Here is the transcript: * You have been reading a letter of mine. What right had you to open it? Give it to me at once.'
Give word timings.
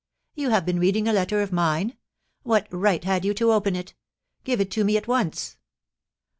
* 0.21 0.25
You 0.33 0.49
have 0.49 0.65
been 0.65 0.79
reading 0.79 1.07
a 1.07 1.13
letter 1.13 1.43
of 1.43 1.51
mine. 1.51 1.95
What 2.41 2.65
right 2.71 3.03
had 3.03 3.23
you 3.23 3.35
to 3.35 3.51
open 3.51 3.75
it? 3.75 3.93
Give 4.43 4.59
it 4.59 4.71
to 4.71 4.83
me 4.83 4.97
at 4.97 5.07
once.' 5.07 5.57